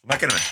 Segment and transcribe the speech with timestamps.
[0.00, 0.42] Waar kennen we?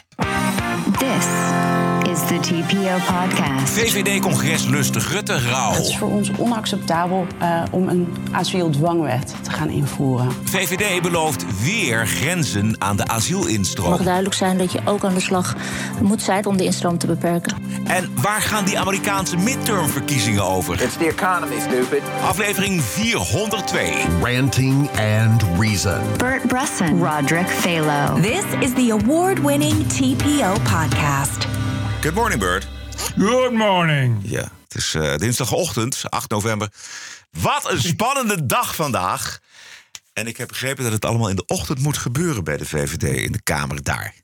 [0.99, 1.78] This
[2.11, 3.73] is the TPO podcast.
[3.73, 5.73] VVD-congres lust Rutte rauw.
[5.73, 10.33] Het is voor ons onacceptabel uh, om een asieldwangwet te gaan invoeren.
[10.45, 13.87] VVD belooft weer grenzen aan de asielinstroom.
[13.87, 15.57] Het mag duidelijk zijn dat je ook aan de slag
[16.03, 17.57] moet zijn om de instroom te beperken.
[17.85, 20.83] En waar gaan die Amerikaanse midtermverkiezingen over?
[20.83, 22.03] It's the economy, stupid.
[22.23, 23.91] Aflevering 402.
[24.23, 26.01] Ranting and Reason.
[26.17, 27.03] Bert Bresson.
[27.03, 28.21] Roderick Phalo.
[28.21, 31.58] This is the award-winning TPO podcast.
[32.01, 32.69] Good morning, Bert.
[33.17, 34.21] Good morning.
[34.23, 36.73] Ja, het is uh, dinsdagochtend, 8 november.
[37.31, 39.41] Wat een spannende dag vandaag.
[40.13, 43.03] En ik heb begrepen dat het allemaal in de ochtend moet gebeuren bij de VVD
[43.03, 44.15] in de Kamer daar.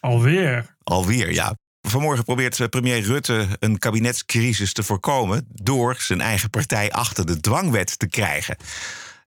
[0.00, 0.76] Alweer?
[0.82, 1.56] Alweer, ja.
[1.80, 7.40] Vanmorgen probeert eh, premier Rutte een kabinetscrisis te voorkomen door zijn eigen partij achter de
[7.40, 8.56] dwangwet te krijgen.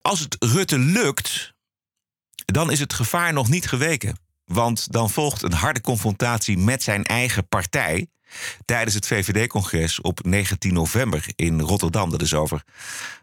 [0.01, 1.53] Als het Rutte lukt,
[2.45, 4.15] dan is het gevaar nog niet geweken.
[4.51, 8.07] Want dan volgt een harde confrontatie met zijn eigen partij
[8.65, 12.09] tijdens het VVD-congres op 19 november in Rotterdam.
[12.09, 12.63] Dat is over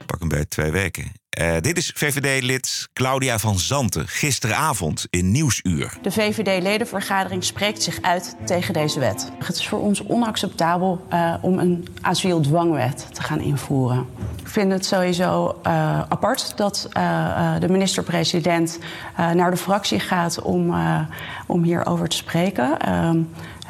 [0.07, 1.13] pak hem bij twee weken.
[1.39, 5.99] Uh, dit is VVD-lid Claudia van Zanten gisteravond in Nieuwsuur.
[6.03, 9.31] De VVD-ledenvergadering spreekt zich uit tegen deze wet.
[9.39, 14.07] Het is voor ons onacceptabel uh, om een asieldwangwet te gaan invoeren.
[14.41, 16.89] Ik vind het sowieso uh, apart dat
[17.61, 18.79] de minister-president
[19.17, 20.75] naar de fractie gaat om,
[21.47, 22.77] om hierover te spreken.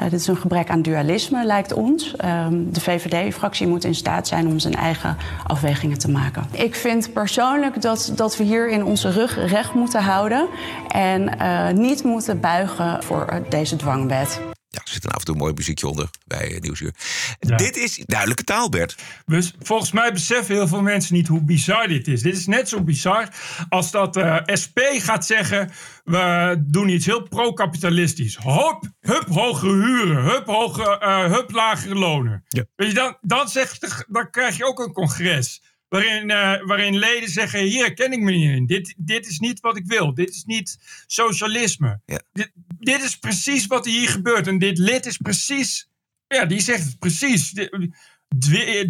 [0.01, 2.13] Uh, dit is een gebrek aan dualisme, lijkt ons.
[2.25, 6.45] Uh, de VVD-fractie moet in staat zijn om zijn eigen afwegingen te maken.
[6.51, 10.47] Ik vind persoonlijk dat, dat we hier in onze rug recht moeten houden
[10.87, 14.39] en uh, niet moeten buigen voor deze dwangwet.
[14.71, 16.93] Ja, er zit een af en toe een mooi muziekje onder bij Nieuwsuur.
[17.39, 17.57] Ja.
[17.57, 18.95] Dit is duidelijke taal, Bert.
[19.25, 22.21] Dus volgens mij beseffen heel veel mensen niet hoe bizar dit is.
[22.21, 23.29] Dit is net zo bizar
[23.69, 25.71] als dat uh, SP gaat zeggen...
[26.03, 28.35] we doen iets heel pro-kapitalistisch.
[28.35, 30.23] Hop, hup, hogere huren.
[30.23, 32.43] Hup, hoge, uh, hup lagere lonen.
[32.47, 32.65] Ja.
[32.75, 35.61] Weet je, dan, dan, zegt, dan krijg je ook een congres...
[35.89, 38.65] Waarin, uh, waarin leden zeggen: Hier ken ik me niet in.
[38.65, 40.13] Dit, dit is niet wat ik wil.
[40.13, 40.77] Dit is niet
[41.07, 42.01] socialisme.
[42.05, 42.21] Ja.
[42.31, 44.47] Dit, dit is precies wat hier gebeurt.
[44.47, 45.89] En dit lid is precies.
[46.27, 47.53] Ja, die zegt het precies.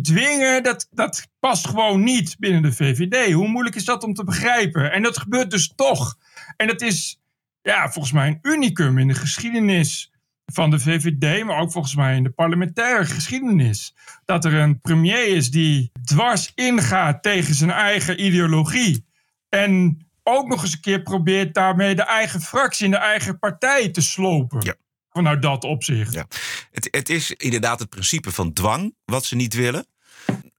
[0.01, 3.31] Dwingen, dat, dat past gewoon niet binnen de VVD.
[3.31, 4.91] Hoe moeilijk is dat om te begrijpen?
[4.91, 6.17] En dat gebeurt dus toch.
[6.57, 7.19] En dat is
[7.61, 10.11] ja, volgens mij een unicum in de geschiedenis
[10.45, 13.95] van de VVD, maar ook volgens mij in de parlementaire geschiedenis.
[14.25, 19.05] Dat er een premier is die dwars ingaat tegen zijn eigen ideologie.
[19.49, 19.97] En
[20.37, 24.01] ook nog eens een keer probeert daarmee de eigen fractie en de eigen partij te
[24.01, 24.61] slopen.
[24.61, 24.75] Ja.
[25.11, 26.13] Vanuit dat opzicht.
[26.13, 26.25] Ja.
[26.71, 29.85] Het, het is inderdaad het principe van dwang wat ze niet willen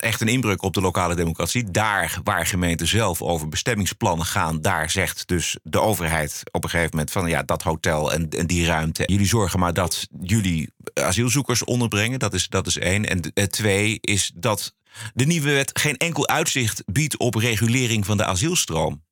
[0.00, 1.70] echt een inbreuk op de lokale democratie.
[1.70, 6.90] Daar waar gemeenten zelf over bestemmingsplannen gaan, daar zegt dus de overheid op een gegeven
[6.90, 9.02] moment van ja, dat hotel en, en die ruimte.
[9.06, 12.18] Jullie zorgen maar dat jullie asielzoekers onderbrengen.
[12.18, 13.08] Dat is, dat is één.
[13.08, 14.74] En twee is dat
[15.14, 19.02] de nieuwe wet geen enkel uitzicht biedt op regulering van de asielstroom.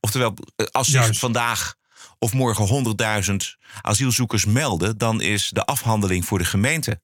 [0.00, 0.34] Oftewel,
[0.70, 1.74] als zich vandaag
[2.18, 3.34] of morgen 100.000
[3.80, 7.00] asielzoekers melden, dan is de afhandeling voor de gemeente.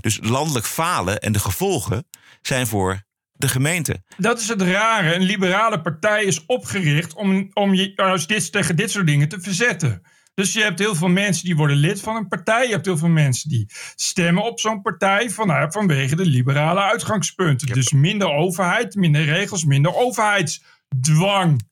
[0.00, 2.06] Dus landelijk falen en de gevolgen
[2.42, 4.02] zijn voor de gemeente.
[4.16, 5.14] Dat is het rare.
[5.14, 9.40] Een liberale partij is opgericht om, om je juist dit, tegen dit soort dingen te
[9.40, 10.02] verzetten.
[10.34, 12.66] Dus je hebt heel veel mensen die worden lid van een partij.
[12.66, 17.66] Je hebt heel veel mensen die stemmen op zo'n partij van, vanwege de liberale uitgangspunten.
[17.66, 21.68] Dus minder overheid, minder regels, minder overheidsdwang.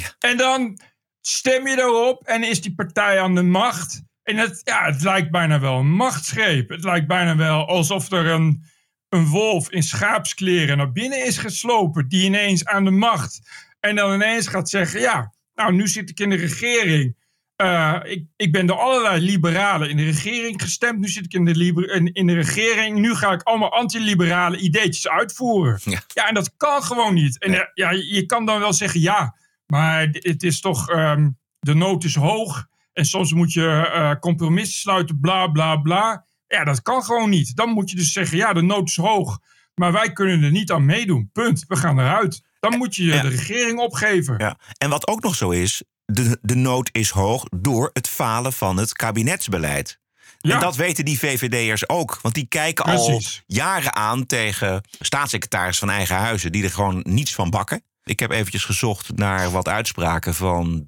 [0.00, 0.14] Ja.
[0.18, 0.80] En dan
[1.20, 4.02] stem je erop en is die partij aan de macht.
[4.22, 6.68] En het, ja, het lijkt bijna wel een machtsgreep.
[6.68, 8.62] Het lijkt bijna wel alsof er een,
[9.08, 12.08] een wolf in schaapskleren naar binnen is geslopen.
[12.08, 13.40] Die ineens aan de macht.
[13.80, 17.16] En dan ineens gaat zeggen: Ja, nou, nu zit ik in de regering.
[17.62, 20.98] Uh, ik, ik ben door allerlei liberalen in de regering gestemd.
[20.98, 22.98] Nu zit ik in de, liber, in, in de regering.
[22.98, 25.80] Nu ga ik allemaal anti-liberale ideetjes uitvoeren.
[25.84, 26.02] Ja.
[26.14, 27.38] ja, en dat kan gewoon niet.
[27.38, 30.90] En uh, ja, je kan dan wel zeggen: Ja, maar het is toch.
[30.90, 32.66] Um, de nood is hoog.
[32.92, 36.24] En soms moet je uh, compromissen sluiten, bla bla bla.
[36.46, 37.56] Ja, dat kan gewoon niet.
[37.56, 39.38] Dan moet je dus zeggen, ja, de nood is hoog.
[39.74, 41.30] Maar wij kunnen er niet aan meedoen.
[41.32, 41.64] Punt.
[41.68, 42.42] We gaan eruit.
[42.60, 43.22] Dan moet je ja.
[43.22, 44.34] de regering opgeven.
[44.38, 44.58] Ja.
[44.78, 48.76] En wat ook nog zo is, de, de nood is hoog door het falen van
[48.76, 49.98] het kabinetsbeleid.
[50.38, 50.54] Ja.
[50.54, 52.18] En dat weten die VVD'ers ook.
[52.22, 53.36] Want die kijken Precies.
[53.46, 56.52] al jaren aan tegen staatssecretaris van eigen huizen...
[56.52, 57.82] die er gewoon niets van bakken.
[58.06, 60.86] Ik heb eventjes gezocht naar wat uitspraken van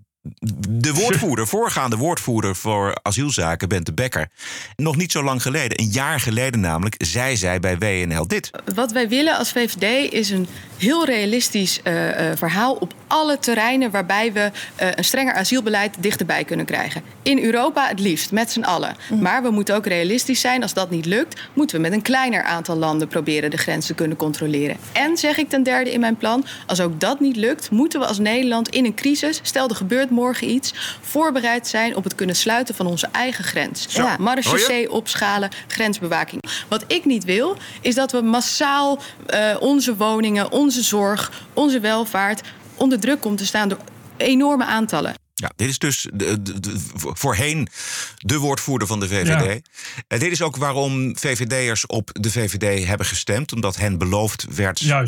[0.69, 4.31] De woordvoerder, voorgaande woordvoerder voor asielzaken, Bente Becker.
[4.76, 8.50] Nog niet zo lang geleden, een jaar geleden namelijk, zei zij bij WNL dit.
[8.75, 13.91] Wat wij willen als VVD is een heel realistisch uh, uh, verhaal op alle terreinen
[13.91, 17.03] waarbij we uh, een strenger asielbeleid dichterbij kunnen krijgen.
[17.23, 18.97] In Europa het liefst, met z'n allen.
[19.11, 19.23] Mm.
[19.23, 20.62] Maar we moeten ook realistisch zijn.
[20.62, 23.94] Als dat niet lukt, moeten we met een kleiner aantal landen proberen de grens te
[23.94, 24.76] kunnen controleren.
[24.93, 28.06] En zeg ik ten derde in mijn plan, als ook dat niet lukt, moeten we
[28.06, 32.37] als Nederland in een crisis, stel er gebeurt morgen iets, voorbereid zijn op het kunnen
[32.37, 33.87] sluiten van onze eigen grens.
[33.88, 34.02] Zo.
[34.02, 36.43] Ja, marechaussee opschalen, grensbewaking.
[36.69, 38.99] Wat ik niet wil, is dat we massaal
[39.34, 42.40] uh, onze woningen, onze zorg, onze welvaart
[42.75, 43.78] onder druk komt te staan door
[44.16, 45.14] enorme aantallen.
[45.38, 47.69] Ja, dit is dus de, de, de, voorheen
[48.17, 49.69] de woordvoerder van de VVD.
[50.08, 50.19] Ja.
[50.19, 53.52] Dit is ook waarom VVD'ers op de VVD hebben gestemd.
[53.52, 55.00] Omdat hen beloofd werd, uh,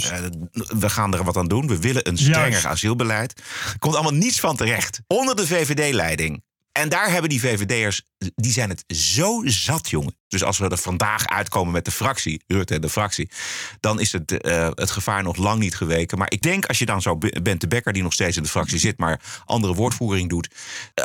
[0.79, 1.67] we gaan er wat aan doen.
[1.67, 2.67] We willen een strenger Juist.
[2.67, 3.43] asielbeleid.
[3.73, 5.01] Er komt allemaal niets van terecht.
[5.07, 6.43] Onder de VVD-leiding.
[6.73, 8.03] En daar hebben die VVD'ers,
[8.35, 10.20] die zijn het zo zat, jongen.
[10.31, 13.31] Dus als we er vandaag uitkomen met de fractie, Rutte en de fractie,
[13.81, 16.19] dan is het, uh, het gevaar nog lang niet geweken.
[16.19, 18.49] Maar ik denk als je dan zo bent de Bekker, die nog steeds in de
[18.49, 20.51] fractie zit, maar andere woordvoering doet.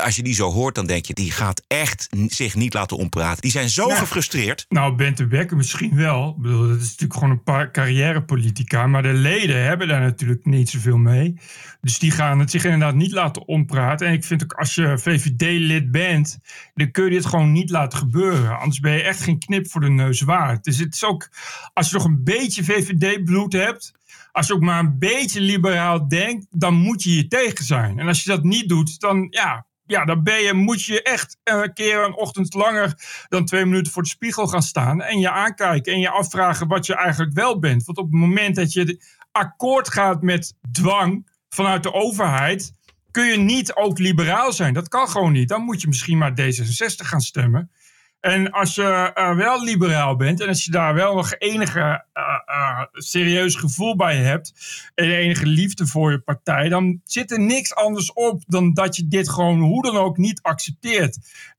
[0.03, 3.41] Als je die zo hoort, dan denk je, die gaat echt zich niet laten ompraten.
[3.41, 4.65] Die zijn zo Nou, gefrustreerd.
[4.69, 6.29] Nou, Bente Bekker misschien wel.
[6.29, 8.87] Ik bedoel, dat is natuurlijk gewoon een paar carrièrepolitica.
[8.87, 11.35] Maar de leden hebben daar natuurlijk niet zoveel mee.
[11.81, 14.07] Dus die gaan het zich inderdaad niet laten ompraten.
[14.07, 16.37] En ik vind ook als je VVD-lid bent,
[16.75, 18.59] dan kun je dit gewoon niet laten gebeuren.
[18.59, 20.63] Anders ben je echt geen knip voor de neus waard.
[20.63, 21.29] Dus het is ook,
[21.73, 23.93] als je nog een beetje VVD-bloed hebt,
[24.31, 27.99] als je ook maar een beetje liberaal denkt, dan moet je hier tegen zijn.
[27.99, 31.37] En als je dat niet doet, dan ja, ja, dan ben je, moet je echt
[31.43, 32.93] een keer een ochtend langer
[33.27, 36.85] dan twee minuten voor de spiegel gaan staan en je aankijken en je afvragen wat
[36.85, 37.85] je eigenlijk wel bent.
[37.85, 39.01] Want op het moment dat je
[39.31, 42.71] akkoord gaat met dwang vanuit de overheid,
[43.15, 44.73] kun je niet ook liberaal zijn.
[44.73, 45.49] Dat kan gewoon niet.
[45.49, 47.71] Dan moet je misschien maar D66 gaan stemmen.
[48.19, 52.23] En als je uh, wel liberaal bent en als je daar wel nog enige uh,
[52.47, 54.53] uh, serieus gevoel bij hebt
[54.95, 59.07] en enige liefde voor je partij, dan zit er niks anders op dan dat je
[59.07, 61.17] dit gewoon hoe dan ook niet accepteert.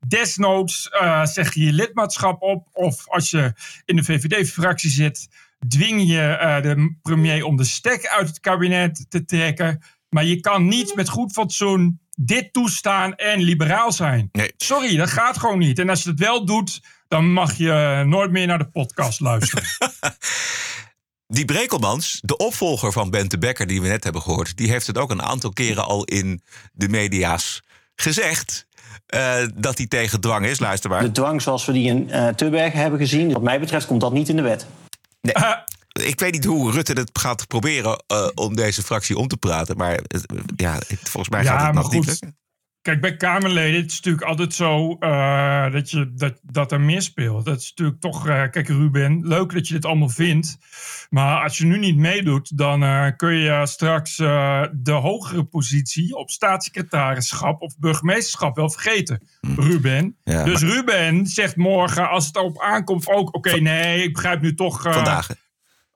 [0.09, 0.89] Desnoods
[1.23, 3.53] zeg je je lidmaatschap op of als je
[3.85, 5.29] in de VVD-fractie zit,
[5.69, 9.81] dwing je de premier om de stek uit het kabinet te trekken.
[10.17, 14.29] Maar je kan niet met goed fatsoen dit toestaan en liberaal zijn.
[14.33, 14.53] Nee.
[14.57, 15.79] Sorry, dat gaat gewoon niet.
[15.79, 19.65] En als je het wel doet, dan mag je nooit meer naar de podcast luisteren.
[21.27, 24.99] Die Brekelmans, de opvolger van Bente Bekker, die we net hebben gehoord, die heeft het
[24.99, 26.43] ook een aantal keren al in
[26.73, 27.63] de media's
[27.95, 28.67] gezegd.
[29.15, 30.59] Uh, dat hij tegen dwang is.
[30.59, 31.03] Luister maar.
[31.03, 34.13] De dwang zoals we die in uh, Tubbergen hebben gezien, wat mij betreft komt dat
[34.13, 34.67] niet in de wet.
[35.21, 35.35] Nee.
[35.37, 35.53] Uh,
[36.03, 39.77] ik weet niet hoe Rutte het gaat proberen uh, om deze fractie om te praten.
[39.77, 40.01] Maar
[40.57, 41.95] ja, volgens mij gaat ja, het nog goed.
[41.95, 42.39] niet lukken.
[42.83, 47.03] Kijk, bij Kamerleden het is natuurlijk altijd zo uh, dat, je, dat, dat er meer
[47.03, 47.45] speelt.
[47.45, 48.27] Dat is natuurlijk toch...
[48.27, 50.59] Uh, kijk, Ruben, leuk dat je dit allemaal vindt.
[51.11, 56.31] Maar als je nu niet meedoet, dan uh, kun je straks de hogere positie op
[56.31, 59.29] staatssecretarischap of burgemeesterschap wel vergeten.
[59.41, 59.61] Hm.
[59.61, 60.17] Ruben.
[60.25, 63.35] Ja, dus maar- Ruben zegt morgen, als het erop aankomt, ook...
[63.37, 64.87] Oké, nee, ik begrijp nu toch...
[64.87, 65.29] eh, Vandaag.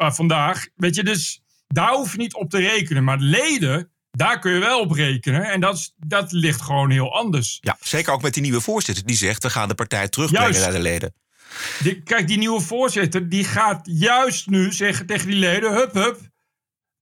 [0.01, 0.67] Uh, vandaag.
[0.77, 3.05] Weet je, dus daar hoef je niet op te rekenen.
[3.05, 5.45] Maar leden, daar kun je wel op rekenen.
[5.45, 7.59] En dat, is, dat ligt gewoon heel anders.
[7.61, 9.07] Ja, zeker ook met die nieuwe voorzitter.
[9.07, 10.65] Die zegt, we gaan de partij terugbrengen Juist.
[10.65, 11.15] naar de leden.
[11.83, 15.73] Die, kijk, die nieuwe voorzitter, die gaat juist nu zeggen tegen die leden...
[15.73, 16.19] Hup, hup,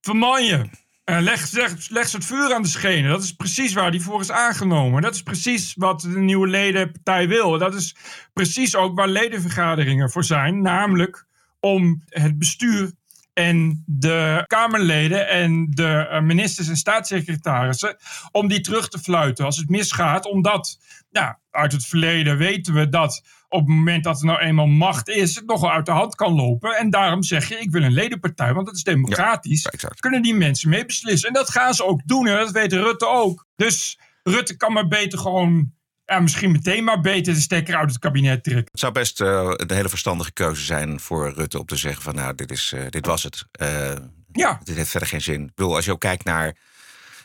[0.01, 0.69] verman je.
[1.03, 3.09] En leg, leg, leg ze het vuur aan de schenen.
[3.09, 5.01] Dat is precies waar die voor is aangenomen.
[5.01, 7.57] Dat is precies wat de nieuwe ledenpartij wil.
[7.57, 7.95] Dat is
[8.33, 10.61] precies ook waar ledenvergaderingen voor zijn.
[10.61, 11.25] Namelijk
[11.59, 12.91] om het bestuur
[13.39, 17.97] en de Kamerleden en de eh, ministers en staatssecretarissen...
[18.31, 20.25] om die terug te fluiten als het misgaat.
[20.25, 24.67] Omdat, ja, uit het verleden weten we dat op het moment dat er nou eenmaal
[24.67, 25.35] macht is...
[25.35, 26.77] het nogal uit de hand kan lopen.
[26.77, 29.63] En daarom zeg je, ik wil een ledenpartij, want dat is democratisch.
[29.63, 29.99] Ja, exact.
[29.99, 31.27] Kunnen die mensen mee beslissen.
[31.27, 33.45] En dat gaan ze ook doen en dat weet Rutte ook.
[33.55, 35.77] Dus Rutte kan maar beter gewoon...
[36.09, 38.67] Ja, misschien meteen maar beter de stekker uit het kabinet trekken.
[38.71, 42.15] Het zou best eh, een hele verstandige keuze zijn voor Rutte om te zeggen van
[42.15, 43.45] nou, dit, is, eh, dit was het.
[43.51, 43.91] Eh,
[44.31, 45.41] Ja, dit heeft verder geen zin.
[45.43, 46.55] Ik bedoel, als je ook kijkt naar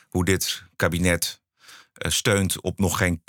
[0.09, 1.41] hoe dit kabinet
[1.95, 3.23] eh, steunt op nog geen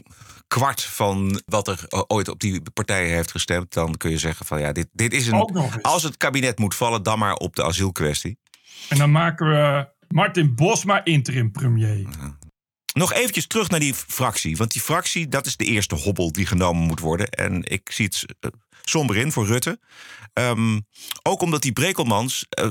[0.47, 4.45] kwart van wat er eh, ooit op die partijen heeft gestemd, dan kun je zeggen
[4.45, 5.79] van ja, dit, dit is een.
[5.81, 8.37] Als het kabinet moet vallen, dan maar op de asielkwestie.
[8.89, 12.07] en dan maken we Martin Bosma interim premier.
[12.97, 14.57] Nog eventjes terug naar die fractie.
[14.57, 17.29] Want die fractie, dat is de eerste hobbel die genomen moet worden.
[17.29, 18.49] En ik zie het eh,
[18.89, 19.79] somber in voor Rutte.
[20.35, 20.79] Ehm,
[21.23, 22.69] ook omdat die Brekelmans eh,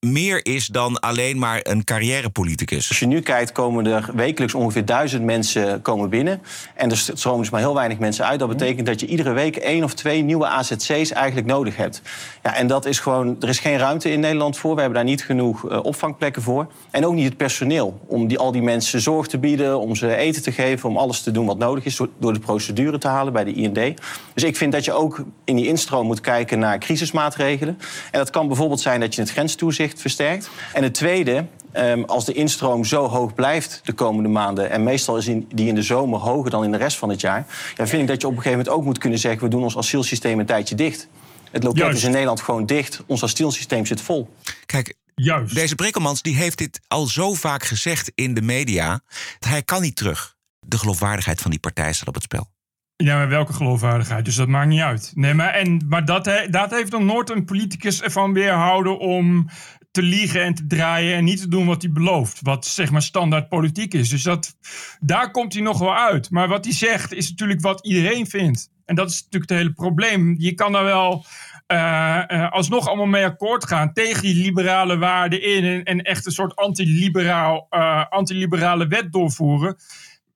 [0.00, 2.88] meer is dan alleen maar een carrièrepoliticus.
[2.88, 6.42] Als je nu kijkt, komen er wekelijks ongeveer duizend mensen komen binnen.
[6.74, 8.38] En er stromen dus maar heel weinig mensen uit.
[8.38, 12.02] Dat betekent dat je iedere week één of twee nieuwe AZC's eigenlijk nodig hebt.
[12.42, 14.74] Ja, en dat is gewoon, er is geen ruimte in Nederland voor.
[14.74, 16.66] We hebben daar niet genoeg uh, opvangplekken voor.
[16.90, 20.16] En ook niet het personeel om die, al die mensen zorg te bieden, om ze
[20.16, 23.08] eten te geven, om alles te doen wat nodig is, door, door de procedure te
[23.08, 24.00] halen bij de IND.
[24.34, 27.78] Dus ik vind dat je ook in die instroom moet kijken naar crisismaatregelen.
[28.10, 30.50] En dat kan bijvoorbeeld zijn dat je het grenstoezicht versterkt.
[30.72, 34.70] En het tweede, ehm, als de instroom zo hoog blijft de komende maanden...
[34.70, 37.46] en meestal is die in de zomer hoger dan in de rest van het jaar...
[37.76, 39.42] Ja, vind ik dat je op een gegeven moment ook moet kunnen zeggen...
[39.42, 41.08] we doen ons asielsysteem een tijdje dicht.
[41.50, 41.96] Het loket Juist.
[41.96, 43.02] is in Nederland gewoon dicht.
[43.06, 44.34] Ons asielsysteem zit vol.
[44.66, 45.54] Kijk, Juist.
[45.54, 49.00] deze Brekelmans die heeft dit al zo vaak gezegd in de media.
[49.38, 50.36] Hij kan niet terug.
[50.60, 52.53] De geloofwaardigheid van die partij staat op het spel.
[52.96, 54.24] Ja, maar welke geloofwaardigheid?
[54.24, 55.12] Dus dat maakt niet uit.
[55.14, 59.48] Nee, maar, en, maar dat, dat heeft nog nooit een politicus ervan weerhouden om
[59.90, 62.38] te liegen en te draaien en niet te doen wat hij belooft.
[62.42, 64.08] Wat zeg maar standaard politiek is.
[64.08, 64.56] Dus dat,
[65.00, 66.30] daar komt hij nog wel uit.
[66.30, 68.70] Maar wat hij zegt is natuurlijk wat iedereen vindt.
[68.84, 70.34] En dat is natuurlijk het hele probleem.
[70.38, 71.24] Je kan daar wel
[71.66, 76.26] eh, eh, alsnog allemaal mee akkoord gaan tegen die liberale waarden in en, en echt
[76.26, 79.76] een soort antiliberaal, eh antiliberale wet doorvoeren.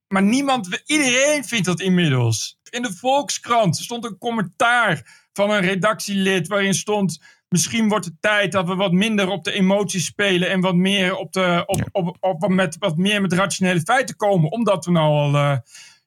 [0.08, 2.58] Maar niemand, iedereen vindt dat inmiddels.
[2.70, 7.22] In de Volkskrant stond een commentaar van een redactielid waarin stond.
[7.48, 11.16] Misschien wordt het tijd dat we wat minder op de emoties spelen en wat meer
[11.16, 14.50] op de, op, op, op, met, wat meer met rationele feiten komen.
[14.50, 15.58] Omdat we nou al, eh,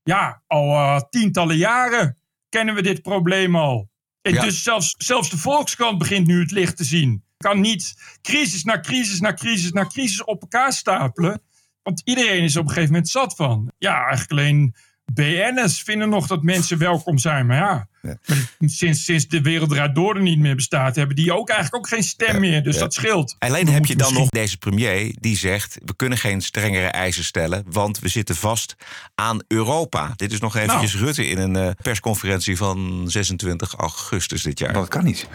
[0.03, 2.17] ja, al eh, tientallen jaren
[2.50, 3.89] kennen we dit probleem al.
[4.22, 4.41] En Ja.
[4.41, 7.24] Dus zelfs, zelfs de Volkskrant begint nu het licht te zien.
[7.38, 11.41] Kan niet crisis na crisis na crisis na crisis op elkaar stapelen.
[11.84, 13.72] Want iedereen is op een gegeven moment zat van.
[13.78, 14.76] Ja, eigenlijk alleen
[15.14, 17.46] BN'ers vinden nog dat mensen welkom zijn.
[17.46, 20.96] Maar ja, maar sinds, sinds de wereld draait door er niet meer bestaat...
[20.96, 22.64] hebben die ook eigenlijk ook geen stem meer.
[22.64, 23.36] Dus dat scheelt.
[23.40, 25.78] Alleen heb je dan nog deze premier die zegt...
[25.86, 28.76] we kunnen geen strengere eisen stellen, want we zitten vast
[29.16, 30.14] aan Europa.
[30.16, 31.06] Dit is nog eventjes Nou.
[31.06, 34.74] Rutte in een eh, persconferentie van 26 augustus dit jaar.
[34.74, 35.28] Dat kan niet.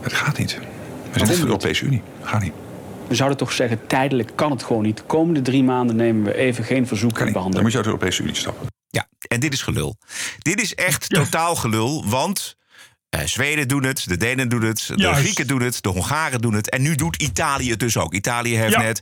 [0.00, 0.58] Het gaat niet.
[1.12, 2.02] We zijn de Europese Unie.
[2.22, 2.52] Gaat niet.
[3.08, 4.96] We zouden toch zeggen, tijdelijk kan het gewoon niet.
[4.96, 7.24] De komende drie maanden nemen we even geen verzoek in niet.
[7.24, 7.62] Dan behandeling.
[7.62, 8.66] moet je uit de Europese Unie stappen.
[8.88, 9.96] Ja, en dit is gelul.
[10.38, 11.22] Dit is echt Ja.
[11.22, 12.56] totaal gelul, want
[13.08, 15.20] eh, Zweden doen het, de Denen doen het, de Juist.
[15.20, 16.70] Grieken doen het, de Hongaren doen het.
[16.70, 18.14] En nu doet Italië het dus ook.
[18.14, 18.80] Italië heeft Ja.
[18.82, 19.00] net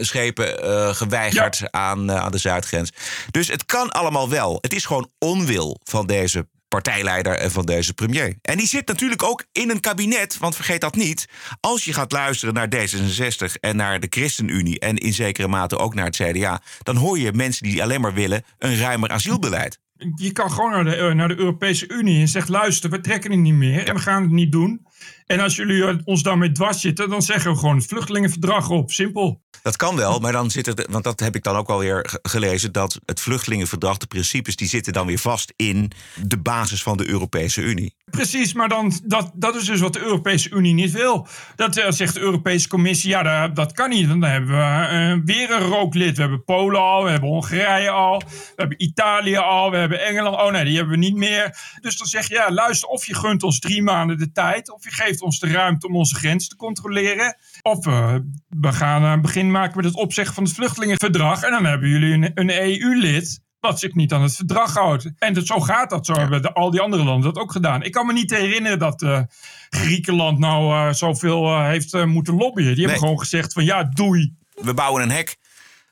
[0.00, 2.90] schepen eh, geweigerd aan, eh, aan de zuidgrens.
[3.30, 4.58] Dus het kan allemaal wel.
[4.60, 8.34] Het is gewoon onwil van deze partijleider en van deze premier.
[8.42, 11.28] En die zit natuurlijk ook in een kabinet, want vergeet dat niet.
[11.60, 14.78] Als je gaat luisteren naar D66 en naar de ChristenUnie...
[14.78, 16.62] en in zekere mate ook naar het CDA...
[16.82, 19.78] dan hoor je mensen die alleen maar willen een ruimer asielbeleid.
[20.14, 22.48] Je kan gewoon naar de, eh, naar de Europese Unie en zegt...
[22.48, 24.86] luister, we trekken het niet meer en we gaan het niet doen.
[25.26, 27.08] En als jullie eh, ons daarmee dwars zitten...
[27.08, 28.90] dan zeggen we gewoon het vluchtelingenverdrag op.
[28.90, 29.42] Simpel.
[29.62, 32.18] Dat kan wel, maar dan zit het, want dat heb ik dan ook alweer ge-
[32.22, 35.92] gelezen, dat het vluchtelingenverdrag, de principes, die zitten dan weer vast in
[36.26, 37.94] de basis van de Europese Unie.
[38.10, 41.26] Precies, maar dan, dat, dat is dus wat de Europese Unie niet wil.
[41.56, 44.08] Dat eh, zegt de Europese Commissie, ja, dat, dat kan niet.
[44.08, 46.16] Dan hebben we eh, weer een rooklid.
[46.16, 50.36] We hebben Polen al, we hebben Hongarije al, we hebben Italië al, we hebben Engeland.
[50.36, 51.56] Oh nee, die hebben we niet meer.
[51.80, 54.84] Dus dan zeg je, ja, luister, of je gunt ons drie maanden de tijd, of
[54.84, 57.36] je geeft ons de ruimte om onze grens te controleren.
[57.62, 58.14] Of eh,
[58.48, 61.42] we gaan een begin maken met het opzeggen van het vluchtelingenverdrag.
[61.42, 65.10] En dan hebben jullie een, een EU-lid wat zich niet aan het verdrag houdt.
[65.18, 66.06] En dat, zo gaat dat.
[66.06, 67.82] Zo hebben de, al die andere landen dat ook gedaan.
[67.82, 69.20] Ik kan me niet herinneren dat eh,
[69.70, 72.74] Griekenland nou eh, zoveel heeft moeten lobbyen.
[72.74, 74.34] Die hebben gewoon gezegd van ja, doei.
[74.54, 75.36] We bouwen een hek.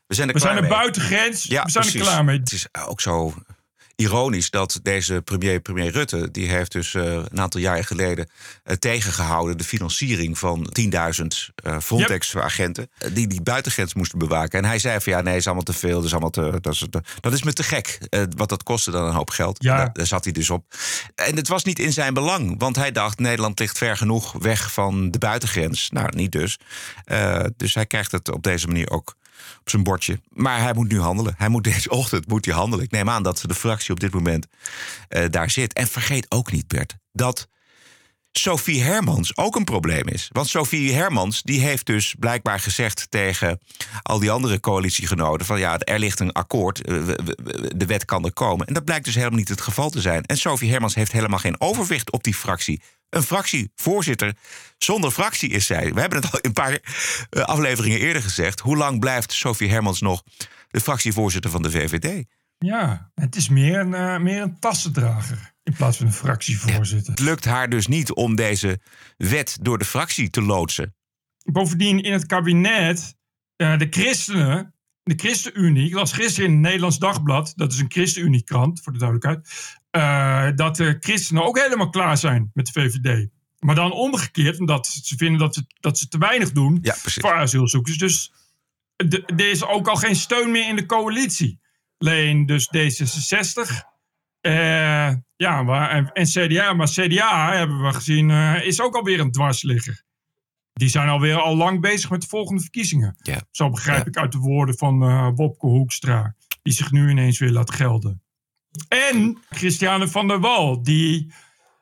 [0.07, 0.79] We zijn er We klaar zijn er mee.
[0.79, 1.45] buitengrens.
[1.45, 2.01] Ja, we zijn precies.
[2.01, 2.39] er klaar mee.
[2.39, 3.35] Het is ook zo
[4.01, 8.31] ironisch dat deze premier, premier Rutte, die heeft dus eh, een aantal jaren geleden
[8.65, 10.87] eh, tegengehouden de financiering van 10.000
[11.55, 14.59] eh, Frontex-agenten die die buitengrens moesten bewaken.
[14.59, 16.73] En hij zei van ja, nee, is allemaal te veel, dat is, allemaal te, dat
[16.73, 16.87] is,
[17.21, 17.99] dat is me te gek.
[18.37, 19.63] Wat dat kostte dan een hoop geld.
[19.63, 19.77] Ja.
[19.77, 20.65] Daar, daar zat hij dus op.
[21.15, 24.73] En het was niet in zijn belang, want hij dacht Nederland ligt ver genoeg weg
[24.73, 25.91] van de buitengrens.
[25.91, 26.59] Nou, niet dus.
[27.57, 29.15] Dus hij krijgt het op deze manier ook
[29.61, 30.21] op zijn bordje.
[30.29, 31.35] Maar hij moet nu handelen.
[31.37, 32.85] Hij moet deze ochtend moet hij handelen.
[32.85, 34.47] Ik neem aan dat de fractie op dit moment
[35.09, 35.73] eh, daar zit.
[35.73, 37.49] En vergeet ook niet, Bert, dat
[38.33, 40.29] Sophie Hermans ook een probleem is.
[40.33, 43.59] Want Sophie Hermans die heeft dus blijkbaar gezegd tegen
[44.03, 46.95] al die andere coalitiegenoten: van ja, er ligt een akkoord, eh,
[47.77, 48.67] de wet kan er komen.
[48.67, 50.25] En dat blijkt dus helemaal niet het geval te zijn.
[50.25, 52.83] En Sophie Hermans heeft helemaal geen overwicht op die fractie.
[53.09, 54.35] Een fractievoorzitter
[54.79, 55.95] zonder fractie is zij.
[55.95, 56.79] We hebben het al een paar
[57.31, 58.61] eh, afleveringen eerder gezegd.
[58.61, 60.23] Hoe lang blijft Sophie Hermans nog
[60.69, 62.25] de fractievoorzitter van de VVD?
[62.59, 67.11] Ja, het is meer een, eh, meer een tassendrager in plaats van een fractievoorzitter.
[67.13, 68.81] Het lukt haar dus niet om deze
[69.17, 70.95] wet door de fractie te loodsen.
[71.45, 73.17] Bovendien in het kabinet,
[73.57, 77.91] eh, de christenen, de ChristenUnie, ik las gisteren in het Nederlands Dagblad, dat is een
[77.91, 79.49] ChristenUnie-krant voor de duidelijkheid,
[79.91, 83.29] eh, dat de christenen ook helemaal klaar zijn met de VVD.
[83.59, 87.33] Maar dan omgekeerd, omdat ze vinden dat ze, dat ze te weinig doen Ja, voor
[87.35, 87.99] asielzoekers.
[87.99, 88.33] Dus
[88.97, 91.61] de- er is ook al geen steun meer in de coalitie.
[91.99, 93.83] Alleen dus D66
[94.41, 96.73] eh, ja, maar, en, en CDA.
[96.73, 100.03] Maar CDA, hebben we gezien, eh, is ook alweer een dwarsligger.
[100.73, 103.17] Die zijn alweer al lang bezig met de volgende verkiezingen.
[103.23, 103.41] Ja.
[103.51, 106.35] Zo begrijp ik uit de woorden van eh, Wopke Hoekstra.
[106.63, 108.23] Die zich nu ineens weer laat gelden.
[108.89, 110.83] En Christiane van der Wal.
[110.83, 111.33] Die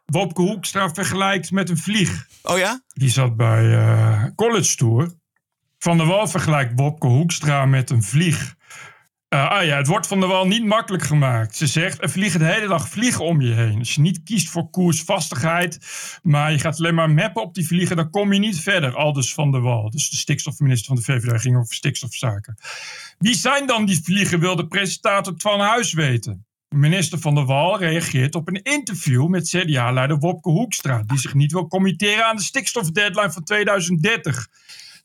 [0.05, 2.27] Wopke Hoekstra vergelijkt met een vlieg.
[2.43, 2.83] Oh ja?
[2.89, 5.13] Die zat bij College Tour.
[5.79, 8.57] Van der Wal vergelijkt Wopke Hoekstra met een vlieg.
[9.29, 11.57] Eh, ah ja, het wordt Van der Wal niet makkelijk gemaakt.
[11.57, 13.79] Ze zegt, er vliegen de hele dag vliegen om je heen.
[13.79, 15.79] Als je niet kiest voor koersvastigheid,
[16.23, 18.97] maar je gaat alleen maar mappen op die vliegen, dan kom je niet verder.
[18.97, 22.59] Aldus Van der Wal, dus de stikstofminister van de VVD, ging over stikstofzaken.
[23.19, 26.47] Wie zijn dan die vliegen, wil de presentator Twan Huis weten.
[26.69, 31.53] Minister Van der Wal reageert op een interview met CDA-leider Wopke Hoekstra, die zich niet
[31.53, 34.49] wil committeren aan de stikstofdeadline van 2030.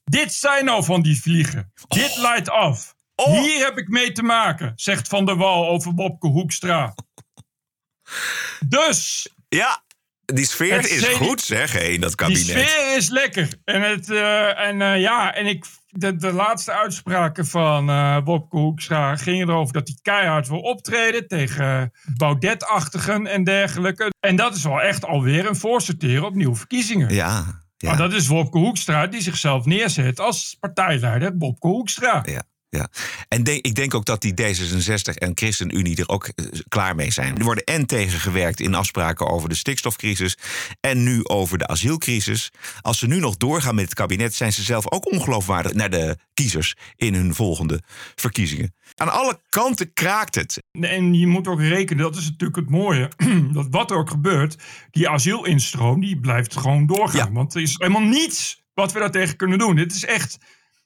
[0.03, 1.71] Dit zijn nou van die vliegen.
[1.87, 2.92] Dit leidt af.
[3.15, 6.93] Hier heb ik mee te maken, zegt Van der Wal over Wopke Hoekstra.
[8.67, 9.83] Dus Ja,
[10.25, 12.43] die sfeer Het is goed zeg hé, in dat die kabinet.
[12.45, 13.47] sfeer is lekker.
[13.63, 18.57] En, het, eh, en eh, ja, en ik, de, de laatste uitspraken van eh Wopke
[18.57, 24.09] Hoekstra gingen erover dat hij keihard wil optreden tegen Baudet-achtigen en dergelijke.
[24.19, 27.13] En dat is wel echt alweer een voorsorteren op nieuwe verkiezingen.
[27.13, 27.89] Ja, ja.
[27.89, 32.23] Maar dat is Wopke Hoekstra die zichzelf neerzet als partijleider Wopke Hoekstra.
[32.25, 32.43] Ja.
[32.77, 32.87] Ja.
[33.27, 37.37] En ik denk ook dat die D66 en ChristenUnie er ook eh, klaar mee zijn.
[37.37, 40.37] Er worden en tegengewerkt in afspraken over de stikstofcrisis
[40.79, 42.51] en nu over de asielcrisis.
[42.81, 46.17] Als ze nu nog doorgaan met het kabinet, zijn ze zelf ook ongeloofwaardig naar de
[46.33, 47.81] kiezers in hun volgende
[48.15, 48.73] verkiezingen.
[48.95, 50.63] Aan alle kanten kraakt het.
[50.71, 53.11] En je moet ook rekenen, dat is natuurlijk het mooie,
[53.53, 54.57] dat wat er ook gebeurt,
[54.91, 57.33] die asielinstroom, die blijft gewoon doorgaan.
[57.33, 59.75] Want er is helemaal niets wat we daartegen kunnen doen.
[59.75, 60.37] Dit is echt,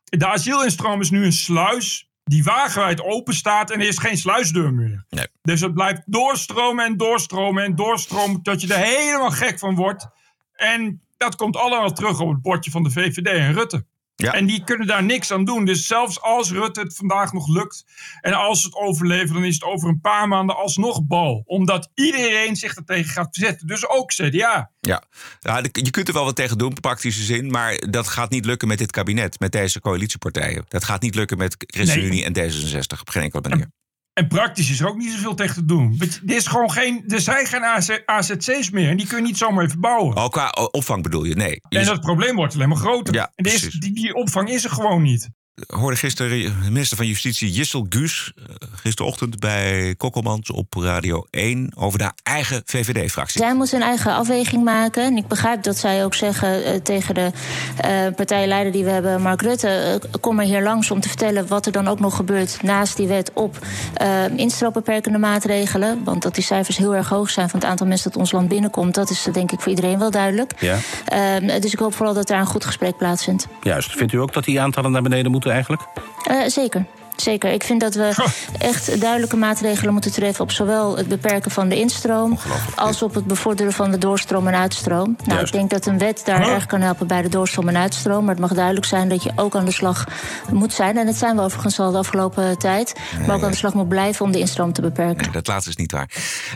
[0.10, 4.74] de asielinstroom is nu een sluis die wagenwijd open staat en er is geen sluisdeur
[4.74, 5.06] meer.
[5.10, 5.28] Nee.
[5.42, 10.08] Dus het blijft doorstromen en doorstromen en doorstromen tot je er helemaal gek van wordt.
[10.54, 13.86] En dat komt allemaal terug op het bordje van de VVD en Rutte.
[14.24, 14.34] Ja.
[14.34, 15.66] En die kunnen daar niks aan doen.
[15.66, 17.86] Dus zelfs als Rutte het vandaag nog lukt.
[18.22, 21.44] En als ze het overleven, dan is het over een paar maanden alsnog bal.
[21.46, 23.68] Omdat iedereen zich er tegen gaat verzetten.
[23.68, 24.72] Dus ook CDA.
[24.80, 25.04] Ja,
[25.40, 27.52] ja je kunt er wel wat tegen doen, praktische zin.
[27.52, 30.66] Maar dat gaat niet lukken met dit kabinet, met deze coalitiepartijen.
[30.68, 33.72] Dat gaat niet lukken met ChristenUnie en D66 op geen enkele manier.
[34.18, 36.02] En praktisch is er ook niet zoveel tegen te doen.
[36.26, 38.90] Er, is gewoon geen, er zijn geen AZ AZC's meer.
[38.90, 40.18] En die kun je niet zomaar even bouwen.
[40.18, 41.36] Oh, qua opvang bedoel je?
[41.36, 41.62] Nee.
[41.70, 43.14] En dat probleem wordt alleen maar groter.
[43.14, 45.30] Ja, en is, die, die opvang is er gewoon niet.
[45.68, 48.32] Hoorde gisteren de minister van Justitie Jissel Guus...
[48.36, 48.44] eh,
[48.82, 51.72] gisterochtend bij Kokkelmans op Radio 1...
[51.76, 53.42] over de eigen VVD-fractie.
[53.42, 55.04] Zij moet een eigen afweging maken.
[55.04, 57.32] En ik begrijp dat zij ook zeggen eh, tegen de
[57.78, 60.02] eh, partijleider die we hebben, Mark Rutte...
[60.20, 62.64] kom maar hier langs om te vertellen wat er dan ook nog gebeurt...
[62.64, 63.60] naast die wet op
[63.94, 66.04] eh instroopbeperkende maatregelen.
[66.04, 68.48] Want dat die cijfers heel erg hoog zijn van het aantal mensen dat ons land
[68.48, 68.96] binnenkomt...
[68.96, 70.54] dat is denk ik voor iedereen wel duidelijk.
[70.60, 73.48] Ja, Eh, dus ik hoop vooral dat daar een goed gesprek plaatsvindt.
[73.62, 73.92] juist.
[73.92, 75.82] Vindt u ook dat die aantallen naar beneden moeten eigenlijk?
[76.24, 76.86] Eh, zeker.
[77.16, 77.52] Zeker.
[77.52, 78.16] Ik vind dat we
[78.60, 82.38] echt duidelijke maatregelen moeten treffen op zowel het beperken van de instroom
[82.76, 85.16] als op het bevorderen van de doorstroom en uitstroom.
[85.18, 85.54] Nou, Juist.
[85.54, 88.26] ik denk dat een wet daar erg kan helpen bij de doorstroom en uitstroom.
[88.26, 90.06] Maar het mag duidelijk zijn dat je ook aan de slag
[90.52, 90.98] moet zijn.
[90.98, 92.96] En dat zijn we overigens al de afgelopen tijd.
[93.28, 95.24] Maar ook aan de slag moet blijven om de instroom te beperken.
[95.24, 96.10] Nee, dat laatste is niet waar.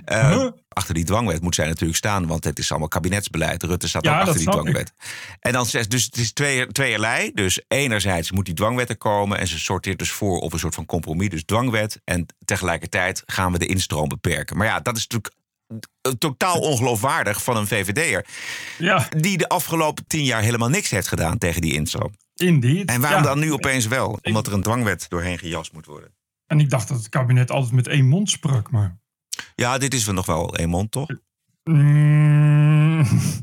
[0.05, 3.63] Eh, Achter die dwangwet moet zij natuurlijk staan, want het is allemaal kabinetsbeleid.
[3.63, 4.93] Rutte staat Ja, ook achter die dwangwet.
[5.39, 7.31] En dan zegt dus het is twee, tweeërlei.
[7.33, 10.75] Dus enerzijds moet die dwangwet er komen en ze sorteert dus voor op een soort
[10.75, 12.01] van compromis, dus dwangwet.
[12.03, 14.57] En tegelijkertijd gaan we de instroom beperken.
[14.57, 15.33] Maar ja, dat is natuurlijk
[16.17, 18.25] totaal ongeloofwaardig van een VVD'er.
[18.77, 19.07] Ja.
[19.17, 22.13] Die de afgelopen tien jaar helemaal niks heeft gedaan tegen die instroom.
[22.35, 22.89] Indeed.
[22.89, 23.27] En waarom Ja.
[23.27, 24.19] dan nu opeens wel?
[24.21, 26.11] Omdat er een dwangwet doorheen gejast moet worden.
[26.47, 28.99] En ik dacht dat het kabinet altijd met één mond sprak, maar...
[29.55, 31.07] Ja, dit is wel nog wel een mond, toch?
[31.63, 33.05] Mm,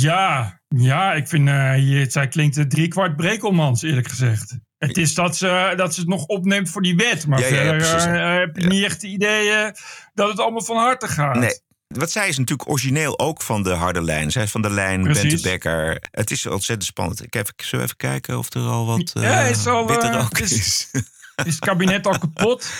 [0.00, 4.56] ja, ja, ik vind, eh hier, zij klinkt eh, drie kwart Brekelmans, eerlijk gezegd.
[4.78, 7.26] Het is dat ze, dat ze het nog opneemt voor die wet.
[7.26, 8.38] Maar Ja, ja, ja, verder eh, ja.
[8.38, 9.74] heb je niet echt de ideeën
[10.14, 11.34] dat het allemaal van harte gaat.
[11.36, 11.62] Nee.
[11.86, 14.30] Wat zij is natuurlijk origineel ook van de harde lijn.
[14.30, 15.02] Zij is van de lijn.
[15.02, 16.02] Bente Becker.
[16.10, 17.22] Het is ontzettend spannend.
[17.22, 20.52] Ik zullen we even kijken of er al wat Ja, eh is al, eh, is-
[20.52, 20.88] is?
[21.44, 22.72] Is het kabinet al kapot?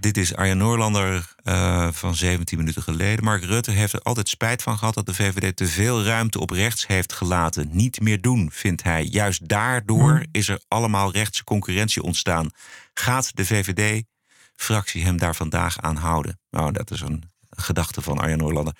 [0.00, 3.24] Dit is Arjen Noorlander eh, van 17 minuten geleden.
[3.24, 6.50] Mark Rutte heeft er altijd spijt van gehad dat de VVD te veel ruimte op
[6.50, 7.68] rechts heeft gelaten.
[7.70, 9.04] Niet meer doen, vindt hij.
[9.04, 12.50] Juist daardoor is er allemaal rechtse concurrentie ontstaan.
[12.94, 16.40] Gaat de VVD-fractie hem daar vandaag aan houden?
[16.50, 18.76] Nou, dat is een gedachte van Arjen Noorlander.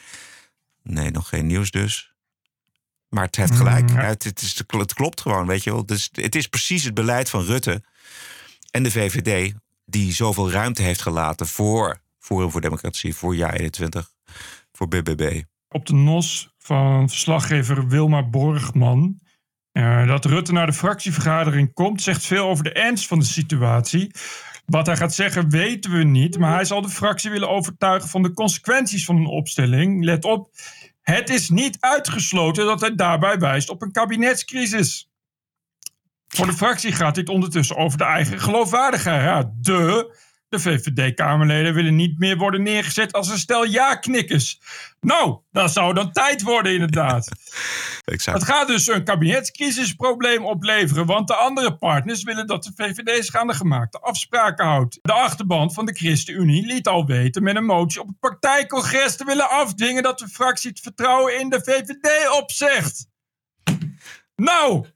[0.83, 2.13] Nee, nog geen nieuws dus.
[3.09, 3.91] Maar het heeft gelijk.
[3.91, 4.05] Mm, ja.
[4.05, 5.87] het, het, is, het klopt gewoon, weet je wel.
[5.87, 7.83] Dus het is precies het beleid van Rutte
[8.71, 9.55] en de VVD...
[9.91, 13.15] die zoveel ruimte heeft gelaten voor Forum voor Democratie...
[13.15, 13.89] voor JA21,
[14.73, 15.43] voor BBB.
[15.69, 19.21] op de NOS van verslaggever Wilma Borgman.
[19.73, 24.11] eh, dat Rutte naar de fractievergadering komt, zegt veel over de ernst van de situatie.
[24.67, 28.23] Wat hij gaat zeggen weten we niet, maar hij zal de fractie willen overtuigen van
[28.23, 30.05] de consequenties van een opstelling.
[30.05, 30.51] Let op,
[31.01, 35.11] het is niet uitgesloten dat hij daarbij wijst op een kabinetscrisis.
[36.29, 39.23] Voor de fractie gaat dit ondertussen over de eigen geloofwaardigheid.
[39.23, 40.17] Ja, de,
[40.49, 44.61] de VVD-Kamerleden willen niet meer worden neergezet als een stel ja-knikkers.
[45.01, 47.29] Nou, dat zou dan tijd worden inderdaad.
[48.05, 48.39] Exact.
[48.39, 53.35] Het gaat dus een kabinetscrisisprobleem opleveren, want de andere partners willen dat de VVD zich
[53.35, 54.99] aan de gemaakte afspraken houdt.
[55.03, 59.25] De achterband van de ChristenUnie liet al weten met een motie op het partijcongres te
[59.25, 63.09] willen afdwingen dat de fractie het vertrouwen in de VVD opzegt.
[64.37, 64.87] Nou.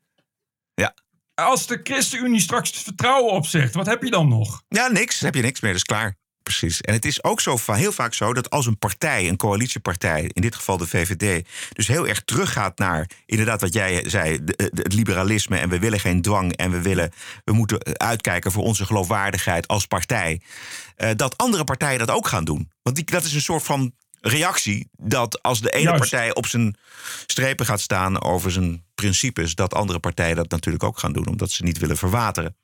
[1.43, 4.63] Als de ChristenUnie straks het vertrouwen opzegt, wat heb je dan nog?
[4.69, 5.21] Ja, niks.
[5.21, 6.17] Heb je niks meer, is klaar.
[6.43, 6.81] Precies.
[6.81, 10.43] En het is ook zo, heel vaak zo dat als een partij, een coalitiepartij, in
[10.43, 14.93] dit geval de VVD, dus heel erg teruggaat naar inderdaad wat jij zei, de- het
[14.93, 17.13] liberalisme en we willen geen dwang en we willen,
[17.45, 20.41] we moeten uitkijken voor onze geloofwaardigheid als partij,
[20.97, 22.71] eh, dat andere partijen dat ook gaan doen.
[22.83, 25.99] Want die, dat is een soort van reactie dat als de ene Juist.
[25.99, 26.77] partij op zijn
[27.27, 31.51] strepen gaat staan over zijn principes, dat andere partijen dat natuurlijk ook gaan doen, omdat
[31.51, 32.57] ze niet willen verwateren.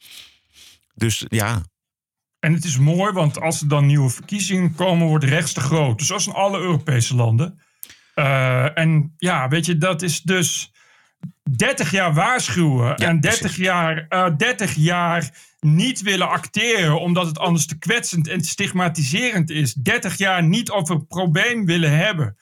[0.94, 1.62] Dus ja,
[2.40, 5.98] En het is mooi, want als er dan nieuwe verkiezingen komen, wordt rechts te groot.
[5.98, 7.60] Dus zoals in alle Europese landen.
[8.14, 10.72] Eh, en ja, weet je, dat is dus
[11.56, 12.96] 30 jaar waarschuwen.
[12.96, 18.38] en 30 jaar, eh 30 jaar niet willen acteren, omdat het anders te kwetsend en
[18.42, 19.74] te stigmatiserend is.
[19.74, 22.36] 30 jaar niet over een probleem willen hebben.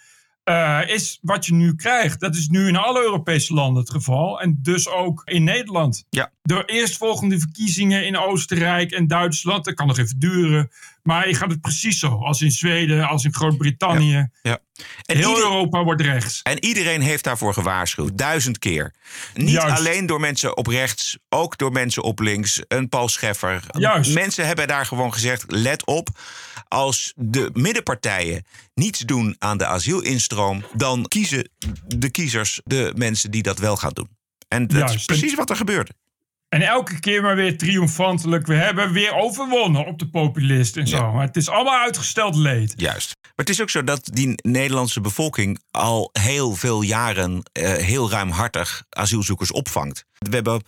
[0.45, 2.21] eh, is wat je nu krijgt.
[2.21, 4.41] Dat is nu in alle Europese landen het geval.
[4.41, 6.07] En dus ook in Nederland.
[6.11, 6.33] Ja.
[6.43, 9.65] De eerstvolgende verkiezingen in Oostenrijk en Duitsland.
[9.65, 10.71] Dat kan nog even duren.
[11.07, 12.09] Maar je gaat het precies zo.
[12.09, 14.29] Als in Zweden, als in Groot-Brittannië.
[14.43, 14.59] ja.
[15.05, 16.41] En Heel ieder- Europa wordt rechts.
[16.43, 18.95] En iedereen heeft daarvoor gewaarschuwd, duizend keer.
[19.35, 19.79] Niet Juist.
[19.79, 22.61] alleen door mensen op rechts, ook door mensen op links.
[22.69, 23.63] Een Paul Scheffer.
[23.79, 24.15] Juist.
[24.15, 26.09] Mensen hebben daar gewoon gezegd: let op.
[26.69, 31.49] Als de middenpartijen niets doen aan de asielinstroom, dan kiezen
[31.87, 34.09] de kiezers de mensen die dat wel gaan doen.
[34.49, 35.91] En dat is precies wat er gebeurde.
[36.49, 38.47] En elke keer maar weer triomfantelijk.
[38.47, 41.13] We hebben weer overwonnen op de populist en zo.
[41.13, 42.73] Maar het is allemaal uitgesteld leed.
[42.77, 43.15] Juist.
[43.23, 48.11] Maar het is ook zo dat die Nederlandse bevolking al heel veel jaren eh, heel
[48.11, 50.05] ruimhartig asielzoekers opvangt.
[50.19, 50.63] We hebben